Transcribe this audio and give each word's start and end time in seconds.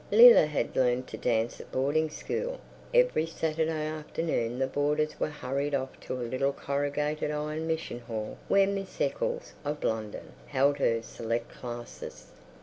Leila 0.11 0.47
had 0.47 0.75
learned 0.75 1.05
to 1.05 1.15
dance 1.15 1.61
at 1.61 1.71
boarding 1.71 2.09
school. 2.09 2.57
Every 2.91 3.27
Saturday 3.27 3.85
afternoon 3.85 4.57
the 4.57 4.65
boarders 4.65 5.19
were 5.19 5.29
hurried 5.29 5.75
off 5.75 5.99
to 5.99 6.15
a 6.15 6.23
little 6.25 6.53
corrugated 6.53 7.29
iron 7.29 7.67
mission 7.67 7.99
hall 7.99 8.39
where 8.47 8.65
Miss 8.65 8.99
Eccles 8.99 9.53
(of 9.63 9.83
London) 9.83 10.31
held 10.47 10.79
her 10.79 11.03
"select" 11.03 11.51
classes. 11.51 12.31